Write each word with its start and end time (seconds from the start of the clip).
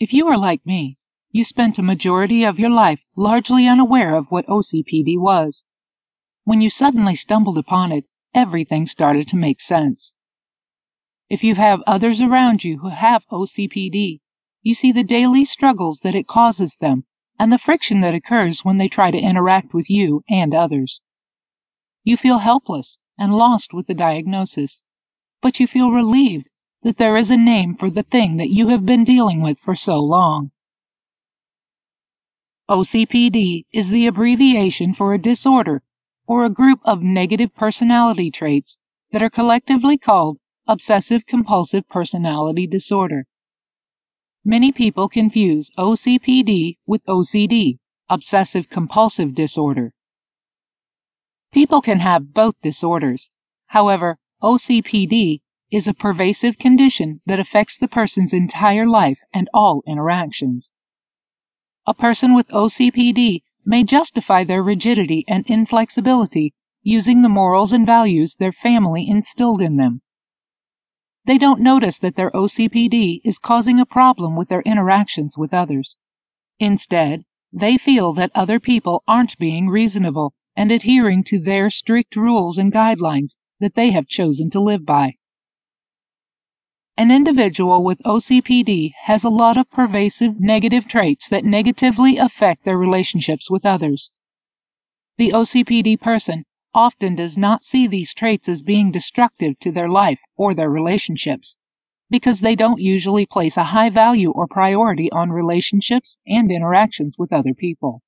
If 0.00 0.12
you 0.12 0.26
are 0.26 0.36
like 0.36 0.66
me, 0.66 0.98
you 1.30 1.44
spent 1.44 1.78
a 1.78 1.82
majority 1.82 2.42
of 2.42 2.58
your 2.58 2.70
life 2.70 3.04
largely 3.16 3.68
unaware 3.68 4.16
of 4.16 4.26
what 4.28 4.46
OCPD 4.46 5.18
was. 5.18 5.64
When 6.42 6.60
you 6.60 6.68
suddenly 6.68 7.14
stumbled 7.14 7.58
upon 7.58 7.92
it, 7.92 8.04
everything 8.34 8.86
started 8.86 9.28
to 9.28 9.36
make 9.36 9.60
sense. 9.60 10.12
If 11.30 11.44
you 11.44 11.54
have 11.54 11.80
others 11.86 12.20
around 12.20 12.64
you 12.64 12.78
who 12.78 12.88
have 12.88 13.24
OCPD, 13.30 14.20
you 14.62 14.74
see 14.74 14.90
the 14.90 15.04
daily 15.04 15.44
struggles 15.44 16.00
that 16.02 16.16
it 16.16 16.26
causes 16.26 16.76
them 16.80 17.04
and 17.38 17.52
the 17.52 17.58
friction 17.58 18.00
that 18.00 18.14
occurs 18.14 18.64
when 18.64 18.78
they 18.78 18.88
try 18.88 19.12
to 19.12 19.18
interact 19.18 19.72
with 19.72 19.88
you 19.88 20.24
and 20.28 20.52
others. 20.54 21.02
You 22.02 22.16
feel 22.16 22.38
helpless 22.38 22.98
and 23.16 23.32
lost 23.32 23.72
with 23.72 23.86
the 23.86 23.94
diagnosis, 23.94 24.82
but 25.40 25.60
you 25.60 25.68
feel 25.68 25.92
relieved 25.92 26.48
that 26.84 26.98
there 26.98 27.16
is 27.16 27.30
a 27.30 27.36
name 27.36 27.74
for 27.74 27.90
the 27.90 28.02
thing 28.02 28.36
that 28.36 28.50
you 28.50 28.68
have 28.68 28.84
been 28.84 29.04
dealing 29.04 29.42
with 29.42 29.58
for 29.64 29.74
so 29.74 29.98
long. 29.98 30.50
OCPD 32.68 33.64
is 33.72 33.90
the 33.90 34.06
abbreviation 34.06 34.94
for 34.94 35.12
a 35.12 35.18
disorder 35.18 35.82
or 36.26 36.44
a 36.44 36.50
group 36.50 36.80
of 36.84 37.02
negative 37.02 37.54
personality 37.54 38.30
traits 38.30 38.78
that 39.12 39.22
are 39.22 39.30
collectively 39.30 39.98
called 39.98 40.38
obsessive 40.66 41.26
compulsive 41.26 41.86
personality 41.88 42.66
disorder. 42.66 43.26
Many 44.44 44.72
people 44.72 45.08
confuse 45.08 45.70
OCPD 45.78 46.76
with 46.86 47.04
OCD, 47.06 47.78
obsessive 48.10 48.68
compulsive 48.68 49.34
disorder. 49.34 49.94
People 51.52 51.80
can 51.80 52.00
have 52.00 52.34
both 52.34 52.54
disorders. 52.62 53.30
However, 53.66 54.18
OCPD 54.42 55.40
is 55.70 55.86
a 55.86 55.94
pervasive 55.94 56.58
condition 56.58 57.20
that 57.26 57.40
affects 57.40 57.78
the 57.78 57.88
person's 57.88 58.32
entire 58.32 58.86
life 58.86 59.18
and 59.32 59.48
all 59.52 59.82
interactions. 59.86 60.72
A 61.86 61.94
person 61.94 62.34
with 62.34 62.48
OCPD 62.48 63.42
may 63.64 63.84
justify 63.84 64.44
their 64.44 64.62
rigidity 64.62 65.24
and 65.26 65.46
inflexibility 65.46 66.54
using 66.82 67.22
the 67.22 67.28
morals 67.28 67.72
and 67.72 67.86
values 67.86 68.36
their 68.38 68.52
family 68.52 69.08
instilled 69.08 69.62
in 69.62 69.76
them. 69.76 70.02
They 71.26 71.38
don't 71.38 71.60
notice 71.60 71.98
that 72.00 72.16
their 72.16 72.30
OCPD 72.32 73.22
is 73.24 73.38
causing 73.38 73.80
a 73.80 73.86
problem 73.86 74.36
with 74.36 74.48
their 74.48 74.60
interactions 74.62 75.38
with 75.38 75.54
others. 75.54 75.96
Instead, 76.58 77.24
they 77.52 77.78
feel 77.78 78.12
that 78.14 78.30
other 78.34 78.60
people 78.60 79.02
aren't 79.08 79.38
being 79.38 79.68
reasonable 79.68 80.34
and 80.56 80.70
adhering 80.70 81.24
to 81.24 81.40
their 81.40 81.70
strict 81.70 82.16
rules 82.16 82.58
and 82.58 82.72
guidelines 82.72 83.36
that 83.60 83.74
they 83.74 83.90
have 83.90 84.06
chosen 84.06 84.50
to 84.50 84.60
live 84.60 84.84
by. 84.84 85.14
An 86.96 87.10
individual 87.10 87.82
with 87.82 88.00
OCPD 88.04 88.92
has 89.06 89.24
a 89.24 89.28
lot 89.28 89.56
of 89.56 89.68
pervasive 89.72 90.38
negative 90.38 90.86
traits 90.86 91.28
that 91.28 91.44
negatively 91.44 92.18
affect 92.18 92.64
their 92.64 92.78
relationships 92.78 93.50
with 93.50 93.66
others. 93.66 94.12
The 95.18 95.32
OCPD 95.32 96.00
person 96.00 96.44
often 96.72 97.16
does 97.16 97.36
not 97.36 97.64
see 97.64 97.88
these 97.88 98.14
traits 98.14 98.48
as 98.48 98.62
being 98.62 98.92
destructive 98.92 99.58
to 99.60 99.72
their 99.72 99.88
life 99.88 100.20
or 100.36 100.54
their 100.54 100.70
relationships 100.70 101.56
because 102.10 102.38
they 102.38 102.54
don't 102.54 102.80
usually 102.80 103.26
place 103.26 103.56
a 103.56 103.64
high 103.64 103.90
value 103.90 104.30
or 104.30 104.46
priority 104.46 105.10
on 105.10 105.30
relationships 105.30 106.16
and 106.28 106.48
interactions 106.52 107.16
with 107.18 107.32
other 107.32 107.54
people. 107.54 108.02